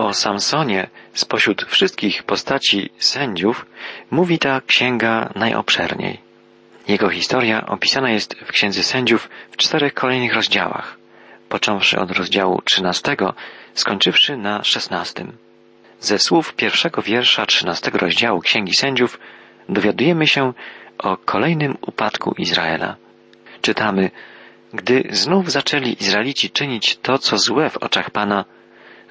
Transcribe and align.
O 0.00 0.12
Samsonie 0.12 0.90
spośród 1.12 1.64
wszystkich 1.64 2.22
postaci 2.22 2.90
sędziów 2.98 3.66
mówi 4.10 4.38
ta 4.38 4.60
księga 4.60 5.32
najobszerniej. 5.34 6.20
Jego 6.88 7.08
historia 7.08 7.66
opisana 7.66 8.10
jest 8.10 8.34
w 8.34 8.52
Księdze 8.52 8.82
Sędziów 8.82 9.28
w 9.50 9.56
czterech 9.56 9.94
kolejnych 9.94 10.34
rozdziałach, 10.34 10.96
począwszy 11.48 12.00
od 12.00 12.10
rozdziału 12.10 12.62
trzynastego, 12.64 13.34
skończywszy 13.74 14.36
na 14.36 14.64
szesnastym. 14.64 15.32
Ze 16.00 16.18
słów 16.18 16.54
pierwszego 16.54 17.02
wiersza 17.02 17.46
trzynastego 17.46 17.98
rozdziału 17.98 18.40
Księgi 18.40 18.74
Sędziów 18.74 19.20
dowiadujemy 19.68 20.26
się 20.26 20.52
o 20.98 21.16
kolejnym 21.16 21.76
upadku 21.80 22.34
Izraela. 22.38 22.96
Czytamy, 23.62 24.10
gdy 24.72 25.08
znów 25.10 25.50
zaczęli 25.50 25.96
Izraelici 26.00 26.50
czynić 26.50 26.96
to, 26.96 27.18
co 27.18 27.38
złe 27.38 27.70
w 27.70 27.76
oczach 27.76 28.10
Pana, 28.10 28.44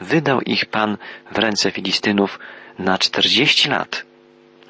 wydał 0.02 0.42
ich 0.42 0.66
Pan 0.66 0.98
w 1.32 1.38
ręce 1.38 1.72
Filistynów 1.72 2.40
na 2.80 2.98
czterdzieści 2.98 3.70
lat. 3.70 4.06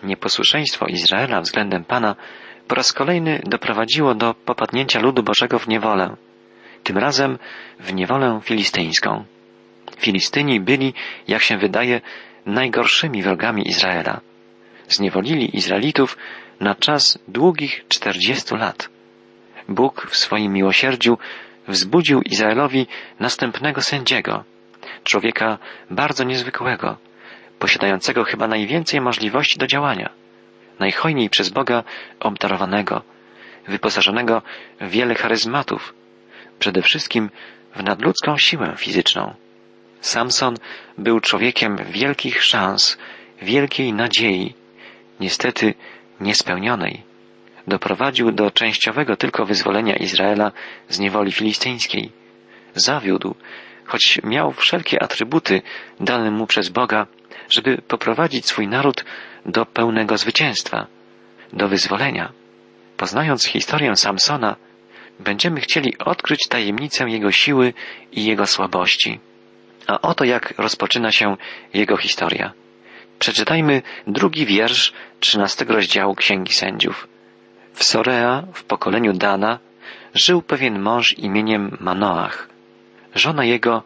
Nieposłuszeństwo 0.03 0.85
Izraela 0.85 1.41
względem 1.41 1.83
Pana 1.83 2.15
po 2.67 2.75
raz 2.75 2.93
kolejny 2.93 3.41
doprowadziło 3.45 4.15
do 4.15 4.33
popadnięcia 4.33 4.99
ludu 4.99 5.23
Bożego 5.23 5.59
w 5.59 5.67
niewolę, 5.67 6.15
tym 6.83 6.97
razem 6.97 7.37
w 7.79 7.93
niewolę 7.93 8.39
filistyńską. 8.43 9.25
Filistyni 9.97 10.59
byli, 10.59 10.93
jak 11.27 11.41
się 11.41 11.57
wydaje, 11.57 12.01
najgorszymi 12.45 13.23
wrogami 13.23 13.67
Izraela. 13.67 14.21
Zniewolili 14.87 15.57
Izraelitów 15.57 16.17
na 16.59 16.75
czas 16.75 17.19
długich 17.27 17.85
czterdziestu 17.87 18.55
lat. 18.55 18.89
Bóg 19.69 20.07
w 20.09 20.17
swoim 20.17 20.53
miłosierdziu 20.53 21.17
wzbudził 21.67 22.21
Izraelowi 22.21 22.87
następnego 23.19 23.81
sędziego, 23.81 24.43
człowieka 25.03 25.57
bardzo 25.89 26.23
niezwykłego, 26.23 26.97
posiadającego 27.59 28.23
chyba 28.23 28.47
najwięcej 28.47 29.01
możliwości 29.01 29.59
do 29.59 29.67
działania, 29.67 30.09
najhojniej 30.79 31.29
przez 31.29 31.49
Boga 31.49 31.83
obdarowanego, 32.19 33.01
wyposażonego 33.67 34.41
w 34.81 34.89
wiele 34.89 35.15
charyzmatów, 35.15 35.93
przede 36.59 36.81
wszystkim 36.81 37.29
w 37.75 37.83
nadludzką 37.83 38.37
siłę 38.37 38.73
fizyczną. 38.77 39.33
Samson 40.01 40.55
był 40.97 41.19
człowiekiem 41.19 41.77
wielkich 41.89 42.43
szans, 42.43 42.97
wielkiej 43.41 43.93
nadziei, 43.93 44.53
niestety 45.19 45.73
niespełnionej. 46.21 47.03
Doprowadził 47.67 48.31
do 48.31 48.51
częściowego 48.51 49.15
tylko 49.15 49.45
wyzwolenia 49.45 49.95
Izraela 49.95 50.51
z 50.89 50.99
niewoli 50.99 51.31
filistyńskiej. 51.31 52.11
Zawiódł, 52.75 53.35
choć 53.89 54.19
miał 54.23 54.51
wszelkie 54.51 55.03
atrybuty 55.03 55.61
dane 55.99 56.31
mu 56.31 56.47
przez 56.47 56.69
Boga, 56.69 57.07
żeby 57.49 57.77
poprowadzić 57.87 58.45
swój 58.45 58.67
naród 58.67 59.05
do 59.45 59.65
pełnego 59.65 60.17
zwycięstwa, 60.17 60.87
do 61.53 61.67
wyzwolenia. 61.67 62.31
Poznając 62.97 63.45
historię 63.45 63.95
Samsona, 63.95 64.55
będziemy 65.19 65.61
chcieli 65.61 65.97
odkryć 65.97 66.47
tajemnicę 66.49 67.09
jego 67.09 67.31
siły 67.31 67.73
i 68.11 68.25
jego 68.25 68.45
słabości. 68.45 69.19
A 69.87 70.01
oto 70.01 70.23
jak 70.23 70.53
rozpoczyna 70.57 71.11
się 71.11 71.37
jego 71.73 71.97
historia. 71.97 72.53
Przeczytajmy 73.19 73.81
drugi 74.07 74.45
wiersz 74.45 74.93
trzynastego 75.19 75.73
rozdziału 75.73 76.15
Księgi 76.15 76.53
Sędziów. 76.53 77.07
W 77.73 77.83
Sorea, 77.83 78.43
w 78.53 78.63
pokoleniu 78.63 79.13
Dana, 79.13 79.59
żył 80.13 80.41
pewien 80.41 80.79
mąż 80.79 81.13
imieniem 81.13 81.77
Manoach. 81.79 82.48
Żona 83.15 83.45
jego 83.45 83.83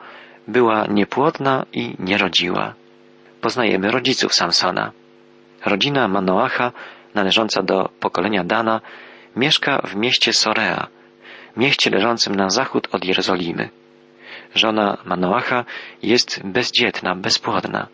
była 0.47 0.85
niepłodna 0.87 1.65
i 1.73 1.95
nie 1.99 2.17
rodziła. 2.17 2.73
Poznajemy 3.41 3.91
rodziców 3.91 4.33
Samsona. 4.33 4.91
Rodzina 5.65 6.07
Manoacha, 6.07 6.71
należąca 7.15 7.63
do 7.63 7.89
pokolenia 7.99 8.43
Dana, 8.43 8.81
mieszka 9.35 9.81
w 9.83 9.95
mieście 9.95 10.33
Sorea, 10.33 10.87
mieście 11.57 11.89
leżącym 11.89 12.35
na 12.35 12.49
zachód 12.49 12.87
od 12.91 13.05
Jerozolimy. 13.05 13.69
Żona 14.55 14.97
Manoacha 15.05 15.65
jest 16.03 16.41
bezdzietna, 16.43 17.15
bezpłodna. 17.15 17.87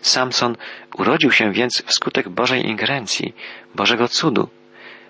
Samson 0.00 0.56
urodził 0.98 1.30
się 1.30 1.52
więc 1.52 1.82
wskutek 1.86 2.28
Bożej 2.28 2.66
ingerencji, 2.66 3.34
Bożego 3.74 4.08
cudu, 4.08 4.48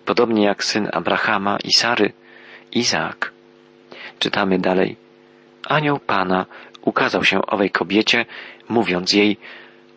podobnie 0.05 0.45
jak 0.45 0.65
syn 0.65 0.89
Abrahama 0.93 1.59
i 1.65 1.73
Sary, 1.73 2.13
Izaak. 2.73 3.33
Czytamy 4.19 4.59
dalej. 4.59 4.97
Anioł 5.69 5.99
Pana 5.99 6.47
ukazał 6.81 7.25
się 7.25 7.47
owej 7.47 7.71
kobiecie, 7.71 8.25
mówiąc 8.69 9.13
jej, 9.13 9.37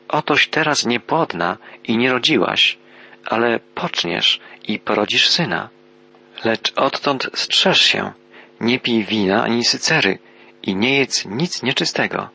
otoś 0.08 0.48
teraz 0.48 0.86
niepłodna 0.86 1.58
i 1.84 1.98
nie 1.98 2.12
rodziłaś, 2.12 2.78
ale 3.26 3.60
poczniesz 3.60 4.40
i 4.68 4.80
porodzisz 4.80 5.30
syna. 5.30 5.70
Lecz 6.46 6.74
odtąd 6.76 7.30
strzeż 7.34 7.82
się, 7.82 8.12
nie 8.62 8.80
pij 8.80 9.04
wina 9.04 9.44
ani 9.44 9.66
sycery 9.66 10.20
i 10.64 10.76
nie 10.76 11.00
jedz 11.00 11.26
nic 11.26 11.64
nieczystego. 11.64 12.30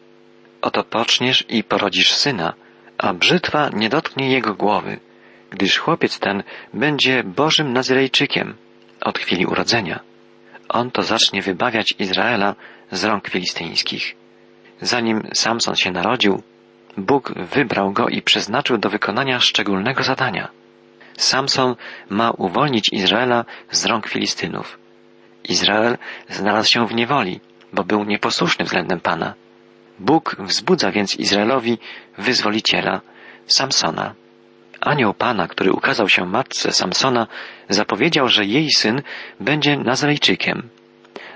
Oto 0.63 0.85
poczniesz 0.85 1.45
i 1.49 1.65
porodzisz 1.65 2.13
syna, 2.13 2.55
a 2.99 3.15
brzytwa 3.15 3.71
nie 3.73 3.89
dotknie 3.89 4.31
jego 4.31 4.55
głowy, 4.55 5.01
gdyż 5.51 5.79
chłopiec 5.79 6.19
ten 6.19 6.43
będzie 6.75 7.25
Bożym 7.25 7.73
Nazyrejczykiem 7.73 8.57
od 9.01 9.19
chwili 9.19 9.47
urodzenia. 9.47 10.01
On 10.69 10.91
to 10.91 11.03
zacznie 11.03 11.43
wybawiać 11.43 11.95
Izraela 11.99 12.55
z 12.93 13.05
rąk 13.05 13.29
filistyńskich. 13.29 14.17
Zanim 14.81 15.29
Samson 15.35 15.77
się 15.77 15.91
narodził, 15.91 16.43
Bóg 16.97 17.33
wybrał 17.37 17.93
go 17.93 18.09
i 18.09 18.23
przeznaczył 18.23 18.79
do 18.79 18.91
wykonania 18.91 19.41
szczególnego 19.41 20.03
zadania. 20.03 20.49
Samson 21.17 21.77
ma 22.09 22.31
uwolnić 22.31 22.89
Izraela 22.93 23.45
z 23.71 23.87
rąk 23.87 24.09
Filistynów. 24.09 24.79
Izrael 25.49 25.99
znalazł 26.29 26.71
się 26.71 26.87
w 26.87 26.95
niewoli, 26.95 27.41
bo 27.73 27.85
był 27.85 28.05
nieposłuszny 28.05 28.65
względem 28.65 29.01
Pana. 29.01 29.35
Bóg 29.99 30.37
wzbudza 30.39 30.91
więc 30.91 31.17
Izraelowi 31.17 31.79
wyzwoliciela, 32.19 33.01
Samsona. 33.47 34.15
Anioł 34.81 35.15
Pana, 35.15 35.49
który 35.49 35.73
ukazał 35.73 36.09
się 36.09 36.27
matce 36.27 36.73
Samsona, 36.73 37.27
zapowiedział, 37.69 38.29
że 38.29 38.45
jej 38.45 38.71
syn 38.71 39.03
będzie 39.41 39.77
Nazarejczykiem. 39.77 40.69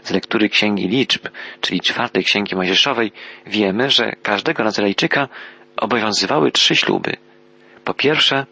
Z 0.05 0.11
lektury 0.11 0.49
Księgi 0.49 0.89
Liczb, 0.89 1.29
czyli 1.61 1.81
czwartej 1.81 2.25
Księgi 2.25 2.57
Mojżeszowej, 2.57 3.13
wiemy, 3.47 3.91
że 3.91 4.13
każdego 4.23 4.65
Nazarejczyka 4.65 5.29
obowiązywały 5.77 6.53
trzy 6.53 6.77
śluby. 6.77 7.17
Po 7.85 7.95
pierwsze, 7.95 8.47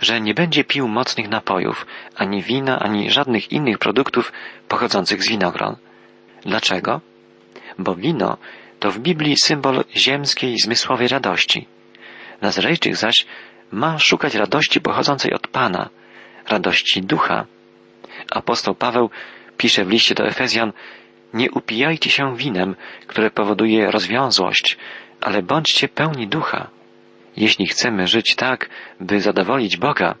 że 0.00 0.20
nie 0.20 0.34
będzie 0.34 0.64
pił 0.64 0.88
mocnych 0.88 1.28
napojów, 1.28 1.86
ani 2.14 2.42
wina, 2.42 2.78
ani 2.78 3.10
żadnych 3.10 3.52
innych 3.52 3.78
produktów 3.78 4.32
pochodzących 4.68 5.22
z 5.22 5.28
winogron. 5.28 5.76
Dlaczego? 6.42 7.00
Bo 7.78 7.94
wino 7.94 8.36
to 8.78 8.90
w 8.90 8.98
Biblii 8.98 9.36
symbol 9.36 9.84
ziemskiej, 9.96 10.58
zmysłowej 10.58 11.08
radości. 11.08 11.66
Nazarejczyk 12.40 12.96
zaś 12.96 13.26
ma 13.72 13.98
szukać 13.98 14.34
radości 14.34 14.80
pochodzącej 14.80 15.32
od 15.32 15.48
Pana, 15.48 15.88
radości 16.48 17.02
ducha. 17.02 17.46
Apostoł 18.30 18.74
Paweł 18.74 19.10
pisze 19.56 19.84
w 19.84 19.90
liście 19.90 20.14
do 20.14 20.26
Efezjan, 20.26 20.72
nie 21.34 21.50
upijajcie 21.50 22.10
się 22.10 22.36
winem, 22.36 22.76
które 23.06 23.30
powoduje 23.30 23.90
rozwiązłość, 23.90 24.76
ale 25.20 25.42
bądźcie 25.42 25.88
pełni 25.88 26.28
ducha. 26.28 26.70
Jeśli 27.36 27.66
chcemy 27.66 28.06
żyć 28.06 28.34
tak, 28.34 28.68
by 29.00 29.20
zadowolić 29.20 29.76
Boga, 29.76 30.14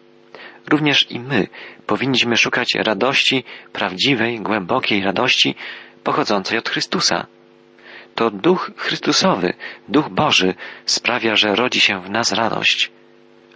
również 0.70 1.10
i 1.10 1.20
my 1.20 1.46
powinniśmy 1.86 2.36
szukać 2.36 2.74
radości, 2.74 3.44
prawdziwej, 3.72 4.40
głębokiej 4.40 5.02
radości 5.02 5.54
pochodzącej 6.04 6.58
od 6.58 6.68
Chrystusa. 6.68 7.26
To 8.14 8.30
Duch 8.30 8.70
Chrystusowy, 8.76 9.54
Duch 9.88 10.08
Boży 10.08 10.54
sprawia, 10.84 11.36
że 11.36 11.54
rodzi 11.54 11.80
się 11.80 12.00
w 12.00 12.10
nas 12.10 12.32
radość. 12.32 12.90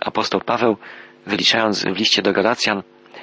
Apostoł 0.00 0.41
Paweł, 0.41 0.77
wyliczając 1.27 1.85
w 1.85 1.97
liście 1.97 2.23
do 2.23 2.32
Galacjan, 2.32 2.82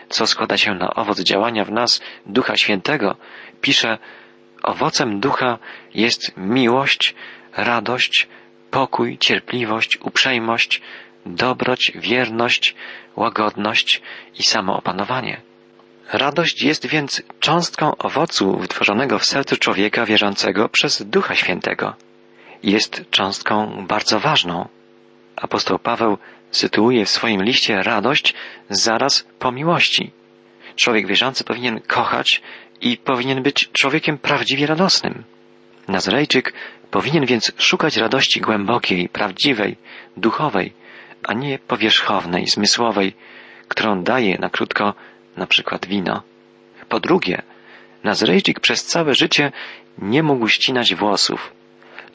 co 0.10 0.28
składa 0.28 0.58
się 0.58 0.74
na 0.74 0.94
owoc 0.94 1.20
działania 1.20 1.66
w 1.66 1.72
nas 1.72 2.02
Ducha 2.26 2.58
Świętego, 2.58 3.16
pisze, 3.62 3.98
owocem 4.64 5.20
Ducha 5.20 5.58
jest 5.94 6.38
miłość, 6.38 7.16
radość, 7.58 8.28
pokój, 8.72 9.18
cierpliwość, 9.18 9.98
uprzejmość, 10.02 10.82
dobroć, 11.26 11.92
wierność, 11.96 12.76
łagodność 13.16 14.02
i 14.40 14.44
samoopanowanie. 14.44 15.42
Radość 16.14 16.64
jest 16.64 16.88
więc 16.88 17.24
cząstką 17.40 17.98
owocu 17.98 18.58
wytworzonego 18.58 19.20
w 19.20 19.26
sercu 19.26 19.58
człowieka 19.58 20.06
wierzącego 20.06 20.70
przez 20.70 21.04
Ducha 21.04 21.36
Świętego. 21.36 21.94
Jest 22.64 23.06
cząstką 23.12 23.86
bardzo 23.88 24.20
ważną. 24.20 24.68
Apostoł 25.36 25.80
Paweł 25.80 26.18
sytuuje 26.52 27.06
w 27.06 27.10
swoim 27.10 27.44
liście 27.44 27.84
radość 27.84 28.34
zaraz 28.70 29.28
po 29.40 29.52
miłości. 29.52 30.12
Człowiek 30.76 31.08
wierzący 31.08 31.44
powinien 31.44 31.80
kochać 31.88 32.42
i 32.82 32.98
powinien 32.98 33.44
być 33.44 33.70
człowiekiem 33.72 34.18
prawdziwie 34.18 34.66
radosnym. 34.66 35.24
Nazarejczyk 35.88 36.54
Powinien 36.92 37.26
więc 37.26 37.52
szukać 37.58 37.98
radości 37.98 38.42
głębokiej, 38.42 39.10
prawdziwej, 39.10 39.76
duchowej, 40.18 40.74
a 41.24 41.34
nie 41.34 41.60
powierzchownej, 41.60 42.48
zmysłowej, 42.48 43.14
którą 43.68 44.04
daje 44.04 44.38
na 44.40 44.50
krótko 44.50 44.94
na 45.38 45.48
przykład 45.48 45.86
wino. 45.86 46.24
Po 46.90 47.00
drugie, 47.00 47.42
Nazrejczyk 48.04 48.60
przez 48.60 48.86
całe 48.86 49.16
życie 49.16 49.52
nie 49.98 50.24
mógł 50.24 50.48
ścinać 50.48 50.96
włosów. 50.96 51.54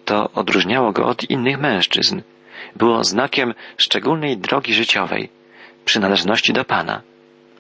To 0.05 0.31
odróżniało 0.31 0.93
go 0.93 1.07
od 1.07 1.31
innych 1.31 1.61
mężczyzn. 1.61 2.21
Było 2.77 3.05
znakiem 3.05 3.55
szczególnej 3.77 4.37
drogi 4.37 4.75
życiowej, 4.75 5.29
przynależności 5.85 6.53
do 6.53 6.65
Pana. 6.65 7.03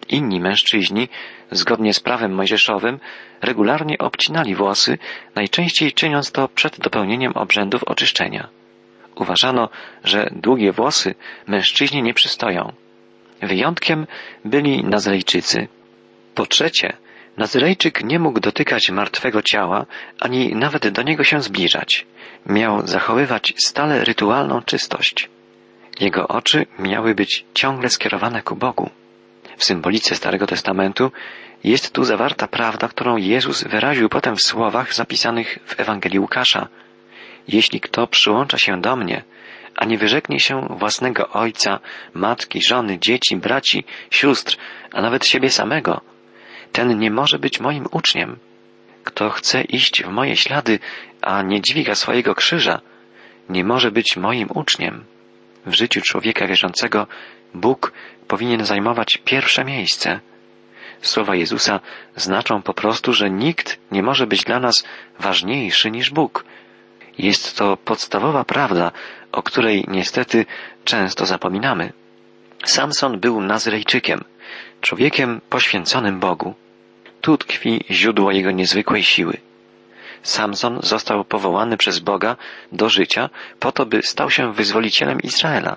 Inni 0.08 0.40
mężczyźni, 0.40 1.08
zgodnie 1.50 1.94
z 1.94 2.00
prawem 2.00 2.34
mojżeszowym, 2.34 3.00
regularnie 3.40 3.98
obcinali 3.98 4.54
włosy, 4.54 4.98
najczęściej 5.34 5.92
czyniąc 5.92 6.32
to 6.32 6.48
przed 6.48 6.80
dopełnieniem 6.80 7.32
obrzędów 7.32 7.84
oczyszczenia. 7.84 8.48
Uważano, 9.14 9.68
że 10.04 10.30
długie 10.32 10.72
włosy 10.72 11.14
mężczyźnie 11.46 12.02
nie 12.02 12.14
przystoją. 12.14 12.72
Wyjątkiem 13.42 14.06
byli 14.44 14.84
Nazrejczycy. 14.84 15.68
Po 16.34 16.46
trzecie, 16.46 16.96
Nazrejczyk 17.36 18.04
nie 18.04 18.18
mógł 18.18 18.40
dotykać 18.40 18.90
martwego 18.90 19.42
ciała, 19.42 19.86
ani 20.20 20.54
nawet 20.54 20.88
do 20.88 21.02
niego 21.02 21.24
się 21.24 21.42
zbliżać. 21.42 22.06
Miał 22.46 22.86
zachowywać 22.86 23.54
stale 23.56 24.04
rytualną 24.04 24.62
czystość. 24.62 25.28
Jego 26.00 26.28
oczy 26.28 26.66
miały 26.78 27.14
być 27.14 27.44
ciągle 27.54 27.88
skierowane 27.88 28.42
ku 28.42 28.56
Bogu. 28.56 28.90
W 29.56 29.64
symbolice 29.64 30.14
Starego 30.14 30.46
Testamentu 30.46 31.12
jest 31.64 31.92
tu 31.92 32.04
zawarta 32.04 32.48
prawda, 32.48 32.88
którą 32.88 33.16
Jezus 33.16 33.64
wyraził 33.64 34.08
potem 34.08 34.36
w 34.36 34.42
słowach 34.42 34.94
zapisanych 34.94 35.58
w 35.66 35.80
Ewangelii 35.80 36.18
Łukasza. 36.18 36.68
Jeśli 37.48 37.80
kto 37.80 38.06
przyłącza 38.06 38.58
się 38.58 38.80
do 38.80 38.96
mnie, 38.96 39.22
a 39.76 39.84
nie 39.84 39.98
wyrzeknie 39.98 40.40
się 40.40 40.66
własnego 40.70 41.28
ojca, 41.28 41.78
matki, 42.14 42.60
żony, 42.68 42.98
dzieci, 42.98 43.36
braci, 43.36 43.84
sióstr, 44.10 44.56
a 44.92 45.02
nawet 45.02 45.26
siebie 45.26 45.50
samego, 45.50 46.00
ten 46.72 46.98
nie 46.98 47.10
może 47.10 47.38
być 47.38 47.60
moim 47.60 47.86
uczniem. 47.90 48.38
Kto 49.04 49.30
chce 49.30 49.62
iść 49.62 50.02
w 50.02 50.08
moje 50.08 50.36
ślady, 50.36 50.78
a 51.22 51.42
nie 51.42 51.60
dźwiga 51.60 51.94
swojego 51.94 52.34
krzyża, 52.34 52.80
nie 53.48 53.64
może 53.64 53.90
być 53.90 54.16
moim 54.16 54.48
uczniem. 54.54 55.04
W 55.66 55.74
życiu 55.74 56.00
człowieka 56.00 56.46
wierzącego 56.46 57.06
Bóg 57.54 57.92
powinien 58.28 58.64
zajmować 58.64 59.18
pierwsze 59.24 59.64
miejsce. 59.64 60.20
Słowa 61.02 61.34
Jezusa 61.34 61.80
znaczą 62.16 62.62
po 62.62 62.74
prostu, 62.74 63.12
że 63.12 63.30
nikt 63.30 63.78
nie 63.90 64.02
może 64.02 64.26
być 64.26 64.44
dla 64.44 64.60
nas 64.60 64.84
ważniejszy 65.18 65.90
niż 65.90 66.10
Bóg. 66.10 66.44
Jest 67.18 67.56
to 67.56 67.76
podstawowa 67.76 68.44
prawda, 68.44 68.92
o 69.32 69.42
której 69.42 69.84
niestety 69.88 70.46
często 70.84 71.26
zapominamy. 71.26 71.92
Samson 72.64 73.20
był 73.20 73.40
Nazrejczykiem, 73.40 74.24
człowiekiem 74.82 75.40
poświęconym 75.50 76.20
Bogu. 76.20 76.54
Tu 77.20 77.38
tkwi 77.38 77.84
źródło 77.90 78.32
jego 78.32 78.50
niezwykłej 78.50 79.04
siły. 79.04 79.36
Samson 80.22 80.78
został 80.82 81.24
powołany 81.24 81.76
przez 81.76 81.98
Boga 81.98 82.36
do 82.72 82.88
życia 82.88 83.30
po 83.60 83.72
to, 83.72 83.86
by 83.86 84.02
stał 84.02 84.30
się 84.30 84.52
wyzwolicielem 84.52 85.20
Izraela. 85.20 85.76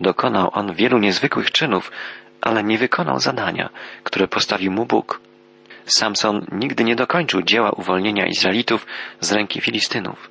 Dokonał 0.00 0.50
on 0.52 0.74
wielu 0.74 0.98
niezwykłych 0.98 1.50
czynów, 1.50 1.92
ale 2.40 2.64
nie 2.64 2.78
wykonał 2.78 3.20
zadania, 3.20 3.68
które 4.02 4.28
postawił 4.28 4.72
mu 4.72 4.86
Bóg. 4.86 5.20
Samson 5.84 6.46
nigdy 6.52 6.84
nie 6.84 6.96
dokończył 6.96 7.42
dzieła 7.42 7.70
uwolnienia 7.70 8.26
Izraelitów 8.26 8.86
z 9.20 9.32
ręki 9.32 9.60
Filistynów. 9.60 10.30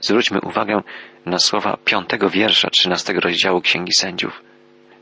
Zwróćmy 0.00 0.40
uwagę 0.40 0.82
na 1.26 1.38
słowa 1.38 1.76
piątego 1.84 2.30
wiersza 2.30 2.70
trzynastego 2.70 3.20
rozdziału 3.20 3.60
Księgi 3.60 3.92
Sędziów. 3.98 4.51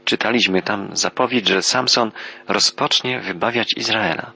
Czytaliśmy 0.05 0.63
tam 0.63 0.97
zapowiedź, 0.97 1.49
że 1.49 1.63
Samson 1.63 2.13
rozpocznie 2.49 3.21
wybawiać 3.21 3.69
Izraela. 3.77 4.33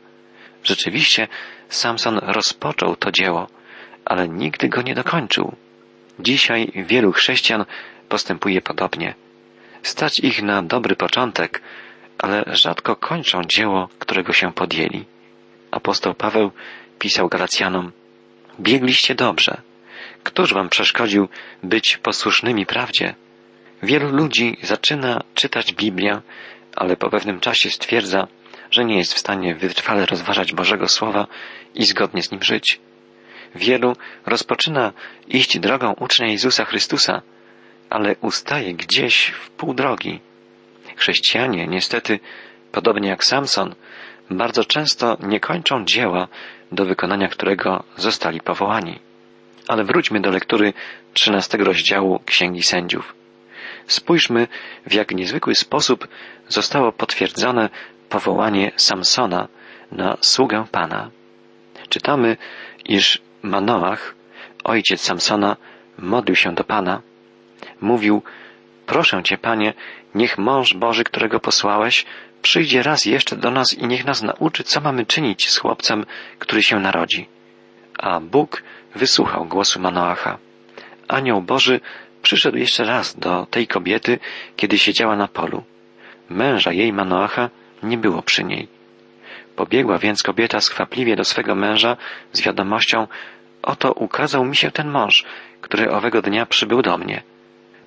Rzeczywiście 0.64 1.28
Samson 1.68 2.18
rozpoczął 2.22 2.96
to 2.96 3.12
dzieło, 3.12 3.46
ale 4.04 4.28
nigdy 4.28 4.68
go 4.68 4.82
nie 4.82 4.94
dokończył. 4.94 5.56
Dzisiaj 6.20 6.72
wielu 6.74 7.12
chrześcijan 7.12 7.64
postępuje 8.08 8.62
podobnie. 8.62 9.14
Stać 9.82 10.18
ich 10.18 10.42
na 10.42 10.62
dobry 10.62 10.96
początek, 10.96 11.62
ale 12.18 12.44
rzadko 12.46 12.96
kończą 12.96 13.44
dzieło, 13.44 13.88
którego 13.98 14.32
się 14.32 14.52
podjęli. 14.52 15.04
Apostoł 15.70 16.14
Paweł 16.14 16.50
pisał 16.98 17.28
Galacjanom, 17.28 17.92
biegliście 18.60 19.14
dobrze. 19.14 19.60
Któż 20.22 20.54
wam 20.54 20.68
przeszkodził 20.68 21.28
być 21.62 21.96
posłusznymi 21.96 22.66
prawdzie? 22.66 23.14
Wielu 23.84 24.10
ludzi 24.10 24.56
zaczyna 24.62 25.20
czytać 25.34 25.72
Biblię, 25.72 26.20
ale 26.76 26.96
po 26.96 27.10
pewnym 27.10 27.40
czasie 27.40 27.70
stwierdza, 27.70 28.26
że 28.70 28.84
nie 28.84 28.98
jest 28.98 29.14
w 29.14 29.18
stanie 29.18 29.54
wytrwale 29.54 30.06
rozważać 30.06 30.52
Bożego 30.52 30.88
Słowa 30.88 31.26
i 31.74 31.84
zgodnie 31.84 32.22
z 32.22 32.30
nim 32.30 32.42
żyć. 32.42 32.80
Wielu 33.54 33.96
rozpoczyna 34.26 34.92
iść 35.28 35.58
drogą 35.58 35.92
ucznia 35.92 36.26
Jezusa 36.26 36.64
Chrystusa, 36.64 37.22
ale 37.90 38.16
ustaje 38.20 38.74
gdzieś 38.74 39.26
w 39.26 39.50
pół 39.50 39.74
drogi. 39.74 40.20
Chrześcijanie, 40.96 41.66
niestety, 41.66 42.20
podobnie 42.72 43.08
jak 43.08 43.24
Samson, 43.24 43.74
bardzo 44.30 44.64
często 44.64 45.16
nie 45.22 45.40
kończą 45.40 45.84
dzieła, 45.84 46.28
do 46.72 46.84
wykonania 46.84 47.28
którego 47.28 47.84
zostali 47.96 48.40
powołani. 48.40 48.98
Ale 49.68 49.84
wróćmy 49.84 50.20
do 50.20 50.30
lektury 50.30 50.72
trzynastego 51.12 51.64
rozdziału 51.64 52.20
Księgi 52.26 52.62
Sędziów. 52.62 53.23
Spójrzmy, 53.86 54.48
w 54.86 54.94
jak 54.94 55.14
niezwykły 55.14 55.54
sposób 55.54 56.08
zostało 56.48 56.92
potwierdzone 56.92 57.68
powołanie 58.08 58.72
Samsona 58.76 59.48
na 59.92 60.16
sługę 60.20 60.64
Pana. 60.70 61.10
Czytamy, 61.88 62.36
iż 62.84 63.22
Manoach, 63.42 64.14
ojciec 64.64 65.00
Samsona, 65.00 65.56
modlił 65.98 66.36
się 66.36 66.54
do 66.54 66.64
Pana. 66.64 67.02
Mówił, 67.80 68.22
proszę 68.86 69.22
Cię, 69.22 69.38
Panie, 69.38 69.74
niech 70.14 70.38
mąż 70.38 70.74
Boży, 70.74 71.04
którego 71.04 71.40
posłałeś, 71.40 72.06
przyjdzie 72.42 72.82
raz 72.82 73.04
jeszcze 73.04 73.36
do 73.36 73.50
nas 73.50 73.74
i 73.74 73.86
niech 73.86 74.04
nas 74.04 74.22
nauczy, 74.22 74.64
co 74.64 74.80
mamy 74.80 75.06
czynić 75.06 75.50
z 75.50 75.58
chłopcem, 75.58 76.06
który 76.38 76.62
się 76.62 76.80
narodzi. 76.80 77.28
A 77.98 78.20
Bóg 78.20 78.62
wysłuchał 78.94 79.44
głosu 79.44 79.80
Manoacha. 79.80 80.38
Anioł 81.08 81.42
Boży 81.42 81.80
przyszedł 82.24 82.58
jeszcze 82.58 82.84
raz 82.84 83.18
do 83.18 83.46
tej 83.50 83.66
kobiety, 83.66 84.18
kiedy 84.56 84.78
siedziała 84.78 85.16
na 85.16 85.28
polu. 85.28 85.62
Męża 86.30 86.72
jej 86.72 86.92
Manoacha 86.92 87.50
nie 87.82 87.98
było 87.98 88.22
przy 88.22 88.44
niej. 88.44 88.68
Pobiegła 89.56 89.98
więc 89.98 90.22
kobieta 90.22 90.60
skwapliwie 90.60 91.16
do 91.16 91.24
swego 91.24 91.54
męża 91.54 91.96
z 92.32 92.42
wiadomością 92.42 93.06
Oto 93.62 93.92
ukazał 93.92 94.44
mi 94.44 94.56
się 94.56 94.70
ten 94.70 94.88
mąż, 94.90 95.24
który 95.60 95.90
owego 95.90 96.22
dnia 96.22 96.46
przybył 96.46 96.82
do 96.82 96.98
mnie. 96.98 97.22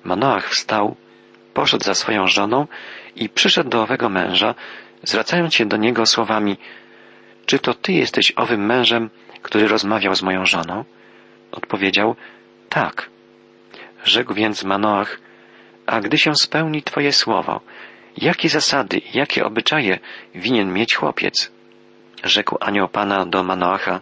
Manoach 0.04 0.48
wstał, 0.50 0.96
poszedł 1.54 1.84
za 1.84 1.94
swoją 1.94 2.26
żoną 2.26 2.66
i 3.16 3.28
przyszedł 3.28 3.70
do 3.70 3.82
owego 3.82 4.08
męża, 4.08 4.54
zwracając 5.02 5.54
się 5.54 5.66
do 5.66 5.76
niego 5.76 6.06
słowami 6.06 6.56
Czy 7.46 7.58
to 7.58 7.74
ty 7.74 7.92
jesteś 7.92 8.32
owym 8.36 8.66
mężem, 8.66 9.10
który 9.42 9.68
rozmawiał 9.68 10.14
z 10.14 10.22
moją 10.22 10.46
żoną? 10.46 10.84
Odpowiedział 11.52 12.16
Tak. 12.68 13.17
Rzekł 14.04 14.34
więc 14.34 14.64
Manoach 14.64 15.20
A 15.86 16.00
gdy 16.00 16.18
się 16.18 16.34
spełni 16.34 16.82
twoje 16.82 17.12
słowo, 17.12 17.60
Jakie 18.16 18.48
zasady, 18.48 19.00
jakie 19.14 19.44
obyczaje 19.44 19.98
winien 20.34 20.72
mieć 20.72 20.94
chłopiec? 20.94 21.52
Rzekł 22.24 22.56
anioł 22.60 22.88
Pana 22.88 23.26
do 23.26 23.42
Manoacha, 23.42 24.00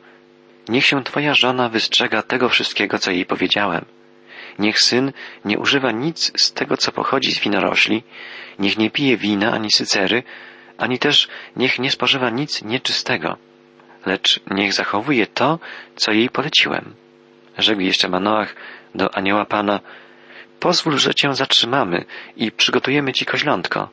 niech 0.69 0.87
się 0.87 1.05
twoja 1.05 1.35
żona 1.35 1.69
wystrzega 1.69 2.23
tego 2.23 2.49
wszystkiego, 2.49 2.99
co 2.99 3.11
jej 3.11 3.27
powiedziałem. 3.27 3.85
Niech 4.59 4.81
syn 4.81 5.13
nie 5.45 5.59
używa 5.59 5.93
nic 5.93 6.33
z 6.37 6.53
tego, 6.53 6.77
co 6.77 6.93
pochodzi 6.93 7.33
z 7.33 7.41
winorośli, 7.41 8.03
niech 8.59 8.79
nie 8.79 8.91
pije 8.91 9.17
wina 9.17 9.53
ani 9.53 9.71
sycery, 9.71 10.23
ani 10.79 10.99
też 10.99 11.29
niech 11.57 11.79
nie 11.79 11.91
spożywa 11.91 12.31
nic 12.31 12.63
nieczystego, 12.63 13.37
lecz 14.07 14.41
niech 14.51 14.73
zachowuje 14.73 15.27
to, 15.27 15.59
co 15.97 16.13
jej 16.13 16.31
poleciłem. 16.31 16.95
Rzekł 17.59 17.81
jeszcze 17.81 18.09
Manoach 18.09 18.55
do 18.97 19.15
anioła 19.15 19.45
Pana, 19.45 19.81
pozwól, 20.61 20.99
że 20.99 21.15
cię 21.15 21.35
zatrzymamy 21.35 22.05
i 22.37 22.53
przygotujemy 22.53 23.13
ci 23.13 23.27
koźlątko. 23.27 23.89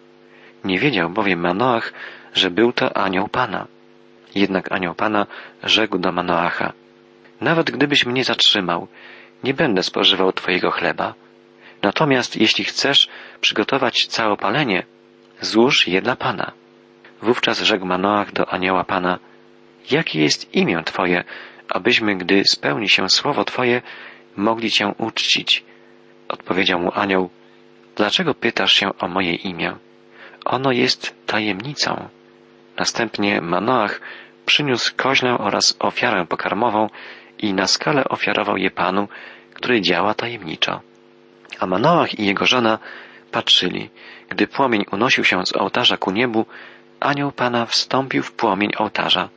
Nie 0.64 0.80
wiedział 0.80 1.10
bowiem 1.10 1.40
Manoach, 1.40 1.94
że 2.34 2.52
był 2.52 2.74
to 2.74 2.98
anioł 2.98 3.28
Pana. 3.28 3.68
Jednak 4.36 4.72
anioł 4.72 4.96
Pana 4.96 5.26
rzekł 5.64 5.98
do 5.98 6.12
Manoacha, 6.12 6.74
nawet 7.42 7.72
gdybyś 7.72 8.06
mnie 8.06 8.24
zatrzymał, 8.24 8.88
nie 9.44 9.54
będę 9.54 9.84
spożywał 9.84 10.32
Twojego 10.32 10.72
chleba. 10.72 11.14
Natomiast 11.82 12.36
jeśli 12.38 12.64
chcesz 12.64 13.10
przygotować 13.42 14.08
całopalenie, 14.08 14.84
złóż 15.42 15.88
je 15.88 16.02
dla 16.02 16.16
Pana. 16.16 16.52
Wówczas 17.22 17.62
rzekł 17.62 17.86
Manoach 17.86 18.32
do 18.32 18.50
anioła 18.50 18.84
Pana, 18.84 19.20
jakie 19.92 20.22
jest 20.24 20.54
imię 20.56 20.82
Twoje, 20.86 21.24
abyśmy, 21.70 22.16
gdy 22.16 22.44
spełni 22.46 22.90
się 22.90 23.10
słowo 23.10 23.46
Twoje, 23.46 23.82
mogli 24.36 24.72
cię 24.72 24.94
uczcić. 24.98 25.64
Odpowiedział 26.28 26.80
mu 26.80 26.92
anioł, 26.94 27.30
dlaczego 27.96 28.34
pytasz 28.34 28.74
się 28.74 28.98
o 28.98 29.08
moje 29.08 29.36
imię? 29.36 29.76
Ono 30.46 30.72
jest 30.72 31.16
tajemnicą. 31.26 32.10
Następnie 32.78 33.42
Manoach 33.42 34.02
przyniósł 34.46 34.94
koźlę 34.96 35.38
oraz 35.38 35.76
ofiarę 35.80 36.26
pokarmową 36.26 36.90
i 37.40 37.54
na 37.54 37.68
skalę 37.68 38.04
ofiarował 38.04 38.58
je 38.58 38.72
Panu, 38.72 39.08
który 39.54 39.82
działa 39.82 40.14
tajemniczo. 40.14 40.82
A 41.60 41.66
Manoach 41.66 42.20
i 42.20 42.26
jego 42.26 42.46
żona 42.46 42.80
patrzyli. 43.32 43.90
Gdy 44.30 44.48
płomień 44.48 44.86
unosił 44.92 45.24
się 45.24 45.46
z 45.46 45.56
ołtarza 45.56 45.98
ku 45.98 46.12
niebu, 46.12 46.46
anioł 47.00 47.32
Pana 47.32 47.66
wstąpił 47.66 48.24
w 48.24 48.32
płomień 48.32 48.72
ołtarza. 48.78 49.30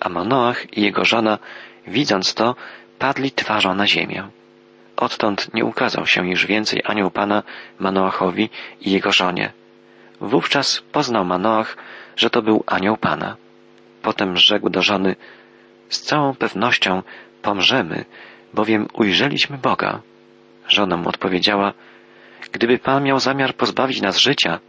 A 0.00 0.08
Manoach 0.08 0.78
i 0.78 0.82
jego 0.82 1.04
żona, 1.04 1.38
widząc 1.86 2.34
to, 2.34 2.56
padli 2.98 3.30
twarzą 3.30 3.74
na 3.74 3.86
ziemię. 3.86 4.28
Odtąd 4.96 5.54
nie 5.54 5.64
ukazał 5.64 6.06
się 6.06 6.28
już 6.28 6.46
więcej 6.46 6.82
anioł 6.84 7.10
Pana 7.10 7.42
Manoachowi 7.78 8.50
i 8.80 8.90
jego 8.90 9.12
żonie. 9.12 9.52
Wówczas 10.20 10.82
poznał 10.92 11.24
Manoach, 11.24 11.76
że 12.16 12.30
to 12.30 12.42
był 12.42 12.64
anioł 12.66 12.96
Pana. 12.96 13.36
Potem 14.02 14.36
rzekł 14.36 14.70
do 14.70 14.82
żony, 14.82 15.16
z 15.88 16.00
całą 16.00 16.34
pewnością 16.34 17.02
pomrzemy, 17.42 18.04
bowiem 18.54 18.88
ujrzeliśmy 18.92 19.58
Boga. 19.58 20.00
Żona 20.68 20.96
mu 20.96 21.08
odpowiedziała, 21.08 21.72
gdyby 22.52 22.78
Pan 22.78 23.04
miał 23.04 23.20
zamiar 23.20 23.54
pozbawić 23.54 24.00
nas 24.00 24.18
życia, 24.18 24.60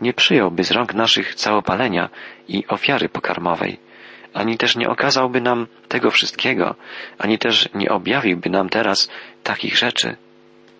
nie 0.00 0.12
przyjąłby 0.12 0.64
z 0.64 0.70
rąk 0.70 0.94
naszych 0.94 1.34
całopalenia 1.34 2.08
i 2.48 2.66
ofiary 2.66 3.08
pokarmowej, 3.08 3.78
ani 4.34 4.58
też 4.58 4.76
nie 4.76 4.88
okazałby 4.88 5.40
nam 5.40 5.66
tego 5.88 6.10
wszystkiego, 6.10 6.74
ani 7.18 7.38
też 7.38 7.68
nie 7.74 7.90
objawiłby 7.90 8.50
nam 8.50 8.68
teraz 8.68 9.08
takich 9.42 9.76
rzeczy. 9.76 10.16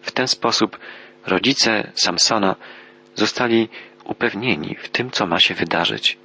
W 0.02 0.12
ten 0.12 0.28
sposób 0.28 0.78
rodzice 1.26 1.90
Samsona 1.94 2.56
zostali 3.14 3.68
upewnieni 4.04 4.76
w 4.82 4.88
tym, 4.88 5.10
co 5.10 5.26
ma 5.26 5.40
się 5.40 5.54
wydarzyć. 5.54 6.18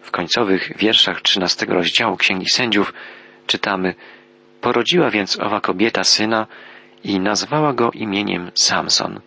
W 0.00 0.10
końcowych 0.10 0.72
wierszach 0.76 1.22
trzynastego 1.22 1.74
rozdziału 1.74 2.16
Księgi 2.16 2.50
Sędziów 2.50 2.92
czytamy 3.46 3.94
Porodziła 4.60 5.10
więc 5.10 5.40
owa 5.40 5.60
kobieta 5.60 6.04
syna 6.04 6.46
i 7.04 7.20
nazwała 7.20 7.72
go 7.72 7.90
imieniem 7.94 8.50
Samson. 8.54 9.20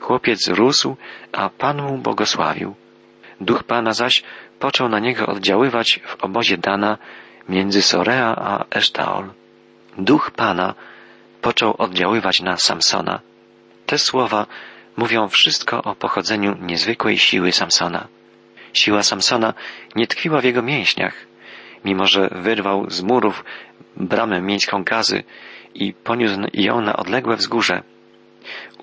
Chłopiec 0.00 0.48
rósł, 0.48 0.96
a 1.32 1.48
Pan 1.48 1.82
mu 1.82 1.98
błogosławił. 1.98 2.74
Duch 3.40 3.64
Pana 3.64 3.92
zaś 3.92 4.22
począł 4.64 4.88
na 4.88 4.98
niego 4.98 5.26
oddziaływać 5.26 6.00
w 6.06 6.24
obozie 6.24 6.58
Dana 6.58 6.98
między 7.48 7.82
Sorea 7.82 8.36
a 8.36 8.64
Esztaol. 8.70 9.30
Duch 9.98 10.30
Pana 10.30 10.74
począł 11.42 11.74
oddziaływać 11.78 12.40
na 12.40 12.56
Samsona. 12.56 13.20
Te 13.86 13.98
słowa 13.98 14.46
mówią 14.96 15.28
wszystko 15.28 15.82
o 15.82 15.94
pochodzeniu 15.94 16.56
niezwykłej 16.60 17.18
siły 17.18 17.52
Samsona. 17.52 18.08
Siła 18.72 19.02
Samsona 19.02 19.54
nie 19.96 20.06
tkwiła 20.06 20.40
w 20.40 20.44
jego 20.44 20.62
mięśniach, 20.62 21.14
mimo 21.84 22.06
że 22.06 22.28
wyrwał 22.32 22.90
z 22.90 23.02
murów 23.02 23.44
bramę 23.96 24.40
miejską 24.40 24.84
gazy 24.84 25.24
i 25.74 25.92
poniósł 25.92 26.40
ją 26.54 26.80
na 26.80 26.96
odległe 26.96 27.36
wzgórze. 27.36 27.82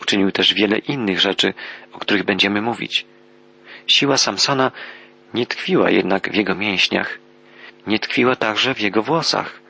Uczynił 0.02 0.32
też 0.32 0.54
wiele 0.54 0.78
innych 0.78 1.20
rzeczy, 1.20 1.54
o 1.94 2.00
których 2.00 2.26
będziemy 2.26 2.62
mówić. 2.62 3.06
Siła 3.88 4.18
Samsona 4.18 4.72
nie 5.34 5.46
tkwiła 5.46 5.90
jednak 5.90 6.32
w 6.32 6.36
jego 6.36 6.56
mięśniach, 6.56 7.20
nie 7.88 8.00
tkwiła 8.00 8.36
także 8.36 8.74
w 8.76 8.80
jego 8.80 9.04
włosach. 9.04 9.62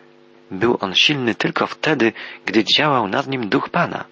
Był 0.52 0.78
on 0.82 0.96
silny 0.96 1.36
tylko 1.36 1.68
wtedy, 1.68 2.14
gdy 2.46 2.64
działał 2.64 3.08
nad 3.08 3.28
nim 3.28 3.50
duch 3.50 3.70
Pana. 3.70 4.06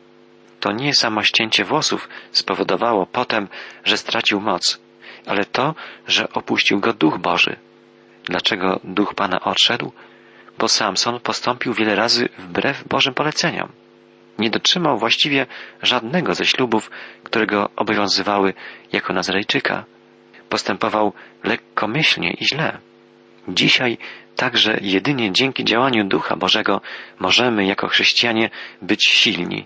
To 0.60 0.72
nie 0.72 0.94
samo 0.94 1.24
ścięcie 1.24 1.66
włosów 1.66 2.10
spowodowało 2.32 3.06
potem, 3.06 3.48
że 3.84 3.98
stracił 3.98 4.42
moc, 4.42 4.80
ale 5.26 5.46
to, 5.46 5.76
że 6.08 6.34
opuścił 6.34 6.80
go 6.80 6.94
duch 6.94 7.18
Boży. 7.18 7.56
Dlaczego 8.24 8.80
duch 8.84 9.14
Pana 9.14 9.40
odszedł? 9.40 9.92
Bo 10.58 10.68
Samson 10.68 11.20
postąpił 11.20 11.74
wiele 11.74 11.96
razy 11.96 12.30
wbrew 12.38 12.88
Bożym 12.88 13.14
poleceniom. 13.14 13.72
Nie 14.40 14.50
dotrzymał 14.50 14.98
właściwie 14.98 15.46
żadnego 15.82 16.36
ze 16.36 16.46
ślubów, 16.46 16.92
które 17.24 17.48
go 17.48 17.70
obowiązywały 17.76 18.54
jako 18.92 19.14
Nazarejczyka. 19.14 19.86
Postępował 20.50 21.14
lekkomyślnie 21.44 22.32
i 22.32 22.46
źle. 22.46 22.78
Dzisiaj 23.48 23.98
także 24.36 24.78
jedynie 24.82 25.32
dzięki 25.32 25.66
działaniu 25.66 26.04
Ducha 26.04 26.36
Bożego 26.36 26.82
możemy 27.20 27.66
jako 27.66 27.88
chrześcijanie 27.88 28.50
być 28.82 29.06
silni. 29.06 29.66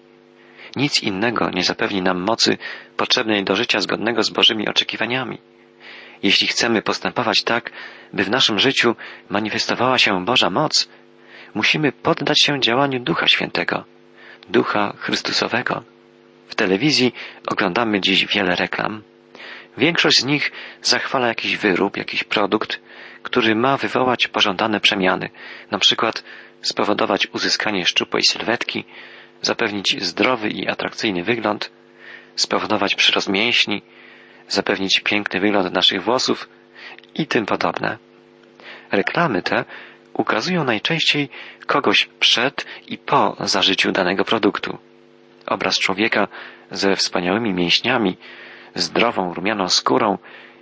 Nic 0.75 1.03
innego 1.03 1.49
nie 1.49 1.63
zapewni 1.63 2.01
nam 2.01 2.19
mocy 2.19 2.57
potrzebnej 2.97 3.43
do 3.43 3.55
życia 3.55 3.79
zgodnego 3.79 4.23
z 4.23 4.29
Bożymi 4.29 4.69
oczekiwaniami. 4.69 5.37
Jeśli 6.23 6.47
chcemy 6.47 6.81
postępować 6.81 7.43
tak, 7.43 7.71
by 8.13 8.23
w 8.23 8.29
naszym 8.29 8.59
życiu 8.59 8.95
manifestowała 9.29 9.97
się 9.97 10.25
Boża 10.25 10.49
moc, 10.49 10.89
musimy 11.53 11.91
poddać 11.91 12.41
się 12.41 12.59
działaniu 12.59 12.99
Ducha 12.99 13.27
Świętego, 13.27 13.83
Ducha 14.49 14.93
Chrystusowego. 14.97 15.83
W 16.47 16.55
telewizji 16.55 17.13
oglądamy 17.47 18.01
dziś 18.01 18.25
wiele 18.25 18.55
reklam. 18.55 19.03
Większość 19.77 20.19
z 20.19 20.25
nich 20.25 20.51
zachwala 20.81 21.27
jakiś 21.27 21.57
wyrób, 21.57 21.97
jakiś 21.97 22.23
produkt, 22.23 22.81
który 23.23 23.55
ma 23.55 23.77
wywołać 23.77 24.27
pożądane 24.27 24.79
przemiany, 24.79 25.29
na 25.71 25.79
przykład 25.79 26.23
spowodować 26.61 27.27
uzyskanie 27.27 27.85
szczupłej 27.85 28.23
sylwetki, 28.23 28.85
zapewnić 29.41 30.03
zdrowy 30.03 30.49
i 30.49 30.67
atrakcyjny 30.67 31.23
wygląd, 31.23 31.71
spowodować 32.35 32.95
przyrost 32.95 33.29
mięśni, 33.29 33.81
zapewnić 34.47 34.99
piękny 34.99 35.39
wygląd 35.39 35.73
naszych 35.73 36.03
włosów 36.03 36.49
i 37.15 37.27
tym 37.27 37.45
podobne. 37.45 37.97
Reklamy 38.91 39.41
te 39.41 39.65
ukazują 40.13 40.63
najczęściej 40.63 41.29
kogoś 41.65 42.09
przed 42.19 42.65
i 42.87 42.97
po 42.97 43.35
zażyciu 43.39 43.91
danego 43.91 44.25
produktu. 44.25 44.77
Obraz 45.45 45.79
człowieka 45.79 46.27
ze 46.71 46.95
wspaniałymi 46.95 47.53
mięśniami, 47.53 48.17
zdrową, 48.75 49.33
rumianą 49.33 49.69
skórą 49.69 50.17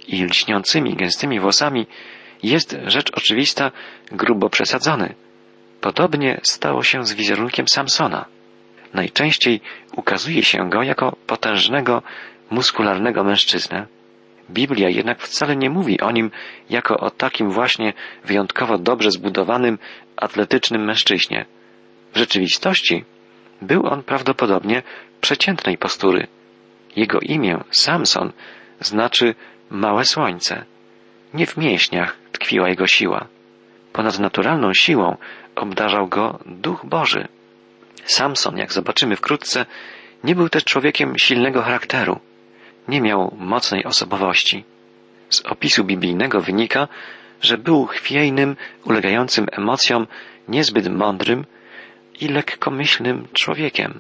i 0.08 0.24
lśniącymi, 0.24 0.96
gęstymi 0.96 1.40
włosami 1.40 1.88
jest 2.44 2.78
rzecz 2.86 3.12
oczywista 3.18 3.72
grubo 4.12 4.50
przesadzony. 4.50 5.16
Podobnie 5.82 6.40
stało 6.44 6.84
się 6.84 7.06
z 7.06 7.14
wizerunkiem 7.14 7.68
Samsona. 7.68 8.26
Najczęściej 8.94 9.62
ukazuje 9.96 10.44
się 10.44 10.70
go 10.70 10.84
jako 10.84 11.16
potężnego, 11.28 12.02
muskularnego 12.50 13.24
mężczyznę. 13.24 13.88
Biblia 14.50 14.90
jednak 14.90 15.22
wcale 15.22 15.56
nie 15.56 15.70
mówi 15.70 16.02
o 16.02 16.12
nim 16.12 16.32
jako 16.70 16.98
o 16.98 17.12
takim 17.12 17.52
właśnie 17.52 17.94
wyjątkowo 18.26 18.78
dobrze 18.78 19.12
zbudowanym, 19.12 19.80
atletycznym 20.18 20.86
mężczyźnie. 20.86 21.46
W 22.14 22.18
rzeczywistości 22.18 23.06
był 23.62 23.88
on 23.88 24.04
prawdopodobnie 24.04 24.84
przeciętnej 25.22 25.78
postury. 25.78 26.28
Jego 26.96 27.20
imię, 27.20 27.64
Samson, 27.72 28.32
znaczy 28.80 29.36
małe 29.70 30.06
słońce. 30.06 30.66
Nie 31.34 31.46
w 31.46 31.58
mięśniach 31.58 32.18
tkwiła 32.32 32.70
jego 32.70 32.88
siła. 32.88 33.28
Ponadnaturalną 33.94 34.74
siłą 34.74 35.18
obdarzał 35.56 36.08
go 36.08 36.40
Duch 36.46 36.86
Boży. 36.86 37.28
Samson, 38.04 38.58
jak 38.58 38.74
zobaczymy 38.74 39.16
wkrótce, 39.16 39.66
nie 40.24 40.36
był 40.36 40.50
też 40.50 40.64
człowiekiem 40.64 41.14
silnego 41.18 41.62
charakteru. 41.62 42.20
Nie 42.88 43.02
miał 43.02 43.36
mocnej 43.38 43.86
osobowości. 43.86 44.64
Z 45.30 45.42
opisu 45.46 45.84
biblijnego 45.84 46.42
wynika, 46.42 46.88
że 47.42 47.58
był 47.58 47.86
chwiejnym, 47.86 48.56
ulegającym 48.86 49.48
emocjom, 49.52 50.08
niezbyt 50.48 50.88
mądrym 50.88 51.46
i 52.20 52.28
lekkomyślnym 52.28 53.28
człowiekiem. 53.34 54.00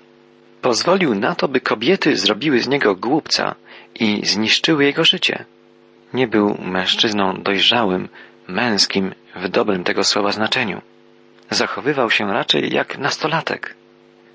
Pozwolił 0.61 1.15
na 1.15 1.35
to, 1.35 1.47
by 1.47 1.61
kobiety 1.61 2.17
zrobiły 2.17 2.59
z 2.59 2.67
niego 2.67 2.95
głupca 2.95 3.55
i 3.95 4.25
zniszczyły 4.25 4.85
jego 4.85 5.03
życie. 5.03 5.45
Nie 6.13 6.27
był 6.27 6.57
mężczyzną 6.61 7.41
dojrzałym, 7.41 8.09
męskim 8.47 9.13
w 9.35 9.49
dobrym 9.49 9.83
tego 9.83 10.03
słowa 10.03 10.31
znaczeniu. 10.31 10.81
Zachowywał 11.49 12.09
się 12.09 12.33
raczej 12.33 12.73
jak 12.73 12.97
nastolatek. 12.97 13.75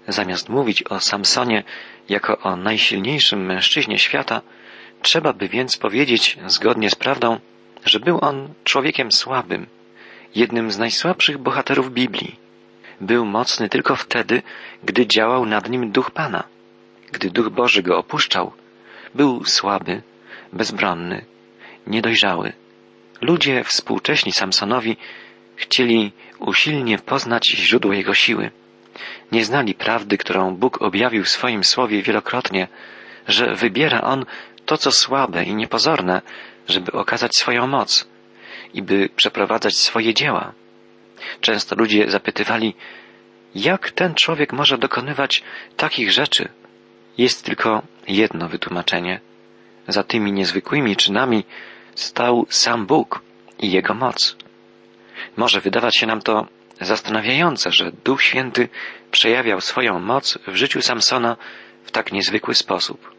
Zamiast 0.08 0.48
mówić 0.48 0.82
o 0.82 1.00
Samsonie 1.00 1.64
jako 2.08 2.38
o 2.38 2.56
najsilniejszym 2.56 3.46
mężczyźnie 3.46 3.98
świata, 3.98 4.42
trzeba 5.02 5.32
by 5.32 5.48
więc 5.48 5.76
powiedzieć, 5.76 6.38
zgodnie 6.46 6.90
z 6.90 6.94
prawdą, 6.94 7.40
że 7.84 8.00
był 8.00 8.18
on 8.22 8.48
człowiekiem 8.64 9.12
słabym, 9.12 9.66
jednym 10.34 10.72
z 10.72 10.78
najsłabszych 10.78 11.38
bohaterów 11.38 11.92
Biblii. 11.92 12.45
Był 13.00 13.24
mocny 13.24 13.68
tylko 13.68 13.96
wtedy, 13.96 14.42
gdy 14.84 15.06
działał 15.06 15.46
nad 15.46 15.68
nim 15.68 15.90
duch 15.90 16.10
Pana. 16.10 16.44
Gdy 17.12 17.30
duch 17.30 17.48
Boży 17.48 17.82
go 17.82 17.98
opuszczał, 17.98 18.52
był 19.14 19.44
słaby, 19.44 20.02
bezbronny, 20.52 21.24
niedojrzały. 21.86 22.52
Ludzie 23.20 23.64
współcześni 23.64 24.32
Samsonowi 24.32 24.96
chcieli 25.56 26.12
usilnie 26.38 26.98
poznać 26.98 27.46
źródło 27.46 27.92
jego 27.92 28.14
siły. 28.14 28.50
Nie 29.32 29.44
znali 29.44 29.74
prawdy, 29.74 30.18
którą 30.18 30.56
Bóg 30.56 30.82
objawił 30.82 31.24
w 31.24 31.28
swoim 31.28 31.64
słowie 31.64 32.02
wielokrotnie, 32.02 32.68
że 33.28 33.54
wybiera 33.54 34.00
On 34.00 34.24
to, 34.66 34.76
co 34.76 34.92
słabe 34.92 35.44
i 35.44 35.54
niepozorne, 35.54 36.22
żeby 36.68 36.92
okazać 36.92 37.36
swoją 37.36 37.66
moc 37.66 38.08
i 38.74 38.82
by 38.82 39.08
przeprowadzać 39.16 39.76
swoje 39.76 40.14
dzieła. 40.14 40.52
Często 41.40 41.76
ludzie 41.76 42.10
zapytywali, 42.10 42.74
jak 43.54 43.90
ten 43.90 44.14
człowiek 44.14 44.52
może 44.52 44.78
dokonywać 44.78 45.42
takich 45.76 46.12
rzeczy? 46.12 46.48
Jest 47.18 47.44
tylko 47.44 47.82
jedno 48.08 48.48
wytłumaczenie. 48.48 49.20
Za 49.88 50.02
tymi 50.02 50.32
niezwykłymi 50.32 50.96
czynami 50.96 51.44
stał 51.94 52.46
sam 52.48 52.86
Bóg 52.86 53.22
i 53.58 53.70
Jego 53.70 53.94
moc. 53.94 54.36
Może 55.36 55.60
wydawać 55.60 55.96
się 55.96 56.06
nam 56.06 56.22
to 56.22 56.46
zastanawiające, 56.80 57.72
że 57.72 57.92
Duch 58.04 58.22
Święty 58.22 58.68
przejawiał 59.10 59.60
swoją 59.60 60.00
moc 60.00 60.38
w 60.46 60.54
życiu 60.54 60.82
Samsona 60.82 61.36
w 61.84 61.90
tak 61.90 62.12
niezwykły 62.12 62.54
sposób. 62.54 63.10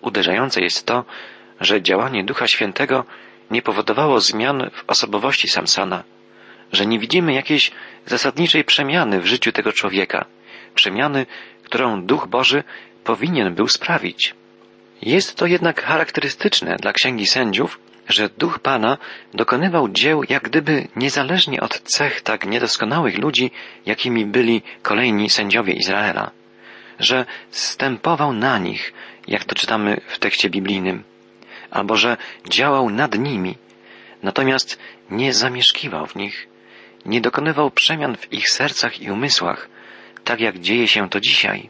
Uderzające 0.00 0.60
jest 0.60 0.86
to, 0.86 1.04
że 1.60 1.82
działanie 1.82 2.24
Ducha 2.24 2.48
Świętego 2.48 3.04
nie 3.50 3.62
powodowało 3.62 4.20
zmian 4.20 4.70
w 4.72 4.84
osobowości 4.86 5.48
Samsona, 5.48 6.04
że 6.72 6.86
nie 6.86 6.98
widzimy 6.98 7.32
jakiejś 7.32 7.70
zasadniczej 8.06 8.64
przemiany 8.64 9.20
w 9.20 9.26
życiu 9.26 9.52
tego 9.52 9.72
człowieka, 9.72 10.24
przemiany, 10.74 11.26
którą 11.64 12.02
Duch 12.02 12.26
Boży 12.26 12.64
powinien 13.04 13.54
był 13.54 13.68
sprawić. 13.68 14.34
Jest 15.02 15.36
to 15.36 15.46
jednak 15.46 15.82
charakterystyczne 15.82 16.76
dla 16.76 16.92
Księgi 16.92 17.26
Sędziów, 17.26 17.80
że 18.08 18.28
Duch 18.28 18.58
Pana 18.58 18.98
dokonywał 19.34 19.88
dzieł 19.88 20.22
jak 20.28 20.42
gdyby 20.42 20.88
niezależnie 20.96 21.60
od 21.60 21.80
cech 21.80 22.20
tak 22.20 22.46
niedoskonałych 22.46 23.18
ludzi, 23.18 23.50
jakimi 23.86 24.26
byli 24.26 24.62
kolejni 24.82 25.30
sędziowie 25.30 25.72
Izraela, 25.72 26.30
że 27.00 27.26
stępował 27.50 28.32
na 28.32 28.58
nich, 28.58 28.92
jak 29.28 29.44
to 29.44 29.54
czytamy 29.54 30.00
w 30.06 30.18
tekście 30.18 30.50
biblijnym, 30.50 31.04
albo 31.70 31.96
że 31.96 32.16
działał 32.50 32.90
nad 32.90 33.18
nimi, 33.18 33.54
natomiast 34.22 34.78
nie 35.10 35.32
zamieszkiwał 35.32 36.06
w 36.06 36.16
nich, 36.16 36.48
nie 37.06 37.20
dokonywał 37.20 37.70
przemian 37.70 38.16
w 38.16 38.32
ich 38.32 38.50
sercach 38.50 39.00
i 39.00 39.10
umysłach, 39.10 39.68
tak 40.24 40.40
jak 40.40 40.58
dzieje 40.58 40.88
się 40.88 41.08
to 41.08 41.20
dzisiaj. 41.20 41.68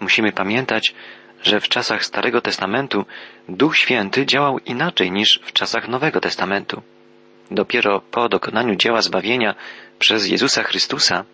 Musimy 0.00 0.32
pamiętać, 0.32 0.94
że 1.42 1.60
w 1.60 1.68
czasach 1.68 2.04
Starego 2.04 2.40
Testamentu 2.40 3.04
Duch 3.48 3.76
Święty 3.76 4.26
działał 4.26 4.58
inaczej 4.58 5.10
niż 5.10 5.40
w 5.44 5.52
czasach 5.52 5.88
Nowego 5.88 6.20
Testamentu. 6.20 6.82
Dopiero 7.50 8.00
po 8.00 8.28
dokonaniu 8.28 8.74
dzieła 8.76 9.02
zbawienia 9.02 9.54
przez 9.98 10.28
Jezusa 10.28 10.62
Chrystusa 10.62 11.24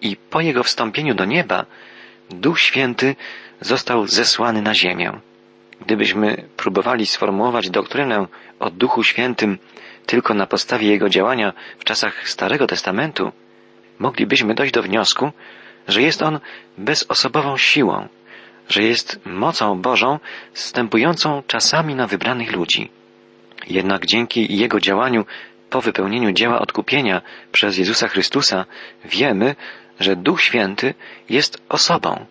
i 0.00 0.16
po 0.16 0.40
Jego 0.40 0.62
wstąpieniu 0.62 1.14
do 1.14 1.24
nieba, 1.24 1.66
Duch 2.30 2.60
Święty 2.60 3.16
został 3.60 4.06
zesłany 4.06 4.62
na 4.62 4.74
ziemię. 4.74 5.12
Gdybyśmy 5.80 6.48
próbowali 6.56 7.06
sformułować 7.06 7.70
doktrynę 7.70 8.26
o 8.58 8.70
Duchu 8.70 9.04
Świętym 9.04 9.58
tylko 10.08 10.34
na 10.34 10.46
podstawie 10.46 10.88
Jego 10.88 11.08
działania 11.08 11.52
w 11.78 11.84
czasach 11.84 12.28
Starego 12.28 12.66
Testamentu, 12.66 13.32
moglibyśmy 13.98 14.54
dojść 14.54 14.74
do 14.74 14.82
wniosku, 14.82 15.32
że 15.88 16.02
jest 16.02 16.22
on 16.22 16.40
bezosobową 16.78 17.56
siłą, 17.56 18.08
że 18.68 18.82
jest 18.82 19.20
mocą 19.26 19.82
Bożą 19.82 20.18
stępującą 20.52 21.42
czasami 21.46 21.94
na 21.94 22.06
wybranych 22.06 22.52
ludzi. 22.52 22.90
Jednak 23.66 24.06
dzięki 24.06 24.56
Jego 24.56 24.80
działaniu 24.80 25.24
po 25.70 25.80
wypełnieniu 25.80 26.32
dzieła 26.32 26.58
odkupienia 26.60 27.22
przez 27.52 27.78
Jezusa 27.78 28.08
Chrystusa 28.08 28.64
wiemy, 29.04 29.56
że 30.00 30.16
Duch 30.16 30.42
Święty 30.42 30.94
jest 31.28 31.62
osobą, 31.68 32.26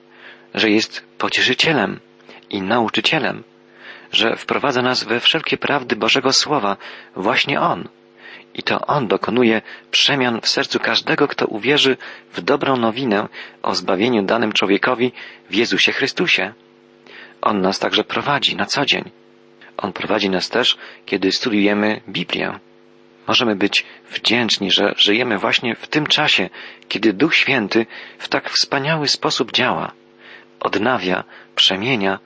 że 0.53 0.69
jest 0.69 1.05
pocieszycielem 1.17 1.99
i 2.49 2.61
nauczycielem, 2.61 3.43
że 4.11 4.35
wprowadza 4.35 4.81
nas 4.81 5.03
we 5.03 5.19
wszelkie 5.19 5.57
prawdy 5.57 5.95
Bożego 5.95 6.33
Słowa, 6.33 6.77
właśnie 7.15 7.61
On. 7.61 7.87
I 8.53 8.63
to 8.63 8.85
On 8.85 9.07
dokonuje 9.07 9.61
przemian 9.91 10.41
w 10.41 10.47
sercu 10.47 10.79
każdego, 10.79 11.27
kto 11.27 11.45
uwierzy 11.45 11.97
w 12.33 12.41
dobrą 12.41 12.77
nowinę 12.77 13.27
o 13.63 13.75
zbawieniu 13.75 14.23
danym 14.23 14.51
człowiekowi 14.51 15.11
w 15.49 15.55
Jezusie 15.55 15.91
Chrystusie. 15.91 16.53
On 17.41 17.61
nas 17.61 17.79
także 17.79 18.03
prowadzi 18.03 18.55
na 18.55 18.65
co 18.65 18.85
dzień. 18.85 19.11
On 19.77 19.93
prowadzi 19.93 20.29
nas 20.29 20.49
też, 20.49 20.77
kiedy 21.05 21.31
studiujemy 21.31 22.01
Biblię. 22.09 22.59
Możemy 23.27 23.55
być 23.55 23.85
wdzięczni, 24.11 24.71
że 24.71 24.93
żyjemy 24.97 25.37
właśnie 25.37 25.75
w 25.75 25.87
tym 25.87 26.07
czasie, 26.07 26.49
kiedy 26.87 27.13
Duch 27.13 27.35
Święty 27.35 27.85
w 28.17 28.27
tak 28.27 28.49
wspaniały 28.49 29.07
sposób 29.07 29.51
działa, 29.51 29.91
odnawia, 30.59 31.23
przemienia, 31.55 32.19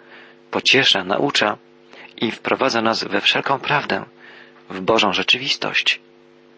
pociesza, 0.51 1.03
naucza 1.03 1.57
i 2.21 2.31
wprowadza 2.31 2.81
nas 2.81 3.03
we 3.03 3.21
wszelką 3.21 3.59
prawdę, 3.59 4.05
w 4.69 4.81
Bożą 4.81 5.13
rzeczywistość. 5.13 5.99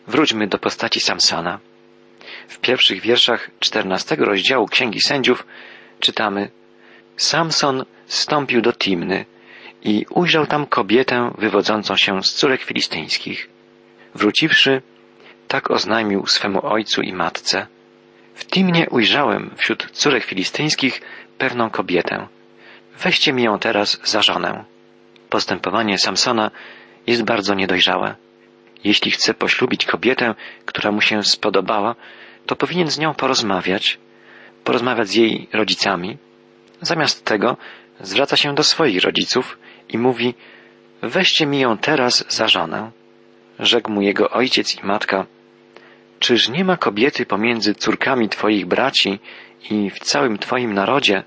Wróćmy 0.08 0.48
do 0.48 0.60
postaci 0.60 1.00
Samsona. 1.00 1.60
W 2.48 2.60
pierwszych 2.60 3.02
wierszach 3.02 3.52
czternastego 3.60 4.26
rozdziału 4.26 4.68
Księgi 4.68 5.02
Sędziów 5.02 5.48
czytamy 6.00 6.50
Samson 7.18 7.86
stąpił 8.08 8.62
do 8.62 8.74
Timny 8.74 9.26
i 9.82 10.06
ujrzał 10.10 10.48
tam 10.48 10.68
kobietę 10.68 11.32
wywodzącą 11.38 11.96
się 11.96 12.24
z 12.24 12.34
córek 12.34 12.64
filistyńskich. 12.64 13.50
Wróciwszy, 14.16 14.82
tak 15.48 15.72
oznajmił 15.72 16.28
swemu 16.28 16.66
ojcu 16.66 17.02
i 17.02 17.14
matce. 17.14 17.68
W 18.36 18.46
Timnie 18.46 18.90
ujrzałem 18.90 19.52
wśród 19.58 19.92
córek 19.92 20.24
filistyńskich 20.24 21.02
pewną 21.38 21.70
kobietę. 21.70 22.28
Weźcie 23.00 23.34
mi 23.34 23.44
ją 23.44 23.60
teraz 23.60 24.00
za 24.04 24.22
żonę. 24.22 24.73
Postępowanie 25.34 25.98
Samsona 25.98 26.52
jest 27.08 27.24
bardzo 27.24 27.54
niedojrzałe. 27.54 28.16
Jeśli 28.84 29.12
chce 29.12 29.34
poślubić 29.34 29.86
kobietę, 29.86 30.36
która 30.66 30.92
mu 30.92 31.02
się 31.02 31.24
spodobała, 31.24 31.96
to 32.46 32.56
powinien 32.56 32.90
z 32.92 33.00
nią 33.00 33.14
porozmawiać, 33.14 34.00
porozmawiać 34.64 35.08
z 35.08 35.16
jej 35.16 35.50
rodzicami. 35.54 36.18
Zamiast 36.82 37.26
tego 37.26 37.58
zwraca 38.00 38.38
się 38.38 38.56
do 38.56 38.64
swoich 38.64 39.04
rodziców 39.04 39.58
i 39.90 39.98
mówi 39.98 40.34
weźcie 41.02 41.46
mi 41.46 41.60
ją 41.60 41.78
teraz 41.78 42.26
za 42.30 42.48
żonę. 42.48 42.92
Rzekł 43.60 43.92
mu 43.92 44.02
jego 44.02 44.30
ojciec 44.30 44.76
i 44.76 44.86
matka 44.86 45.26
Czyż 46.20 46.50
nie 46.50 46.66
ma 46.66 46.78
kobiety 46.78 47.26
pomiędzy 47.26 47.76
córkami 47.76 48.30
twoich 48.30 48.66
braci 48.66 49.20
i 49.70 49.90
w 49.90 50.00
całym 50.00 50.38
twoim 50.38 50.74
narodzie, 50.74 51.24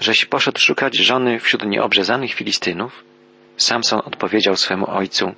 żeś 0.00 0.24
poszedł 0.24 0.58
szukać 0.58 0.96
żony 0.96 1.40
wśród 1.40 1.66
nieobrzezanych 1.66 2.34
Filistynów? 2.34 3.13
Samson 3.56 4.00
odpowiedział 4.04 4.56
swemu 4.56 4.90
ojcu 4.90 5.34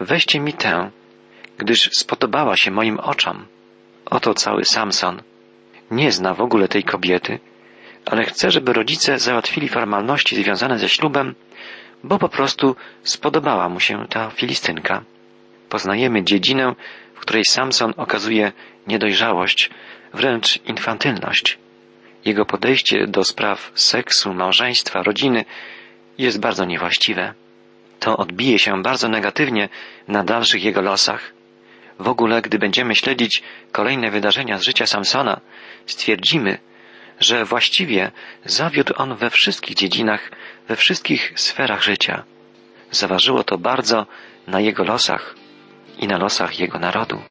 Weźcie 0.00 0.40
mi 0.40 0.52
tę, 0.52 0.90
gdyż 1.58 1.90
spodobała 1.92 2.56
się 2.56 2.70
moim 2.70 3.00
oczom. 3.00 3.46
Oto 4.04 4.34
cały 4.34 4.64
Samson. 4.64 5.22
Nie 5.90 6.12
zna 6.12 6.34
w 6.34 6.40
ogóle 6.40 6.68
tej 6.68 6.84
kobiety, 6.84 7.38
ale 8.06 8.24
chce, 8.24 8.50
żeby 8.50 8.72
rodzice 8.72 9.18
załatwili 9.18 9.68
formalności 9.68 10.36
związane 10.36 10.78
ze 10.78 10.88
ślubem, 10.88 11.34
bo 12.04 12.18
po 12.18 12.28
prostu 12.28 12.76
spodobała 13.02 13.68
mu 13.68 13.80
się 13.80 14.06
ta 14.08 14.30
Filistynka. 14.30 15.04
Poznajemy 15.68 16.24
dziedzinę, 16.24 16.74
w 17.14 17.20
której 17.20 17.44
Samson 17.44 17.94
okazuje 17.96 18.52
niedojrzałość, 18.86 19.70
wręcz 20.14 20.56
infantylność. 20.56 21.58
Jego 22.24 22.46
podejście 22.46 23.06
do 23.06 23.24
spraw 23.24 23.72
seksu, 23.74 24.34
małżeństwa, 24.34 25.02
rodziny 25.02 25.44
jest 26.18 26.40
bardzo 26.40 26.64
niewłaściwe. 26.64 27.34
To 28.02 28.16
odbije 28.16 28.58
się 28.58 28.82
bardzo 28.82 29.08
negatywnie 29.08 29.68
na 30.08 30.24
dalszych 30.24 30.64
jego 30.64 30.80
losach. 30.80 31.32
W 31.98 32.08
ogóle, 32.08 32.42
gdy 32.42 32.58
będziemy 32.58 32.94
śledzić 32.94 33.42
kolejne 33.72 34.10
wydarzenia 34.10 34.58
z 34.58 34.62
życia 34.62 34.86
Samsona, 34.86 35.40
stwierdzimy, 35.86 36.58
że 37.20 37.44
właściwie 37.44 38.10
zawiódł 38.44 38.94
on 38.96 39.16
we 39.16 39.30
wszystkich 39.30 39.76
dziedzinach, 39.76 40.30
we 40.68 40.76
wszystkich 40.76 41.32
sferach 41.36 41.82
życia. 41.82 42.24
Zaważyło 42.90 43.44
to 43.44 43.58
bardzo 43.58 44.06
na 44.46 44.60
jego 44.60 44.84
losach 44.84 45.34
i 45.98 46.08
na 46.08 46.18
losach 46.18 46.60
jego 46.60 46.78
narodu. 46.78 47.22